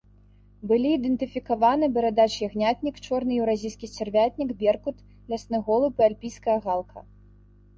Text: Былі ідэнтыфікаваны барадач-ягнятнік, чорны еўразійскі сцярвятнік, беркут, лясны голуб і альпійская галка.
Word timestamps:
Былі 0.69 0.89
ідэнтыфікаваны 0.95 1.89
барадач-ягнятнік, 1.97 2.95
чорны 3.09 3.31
еўразійскі 3.43 3.91
сцярвятнік, 3.93 4.49
беркут, 4.65 4.97
лясны 5.35 5.57
голуб 5.69 5.93
і 6.05 6.07
альпійская 6.11 6.59
галка. 6.67 6.97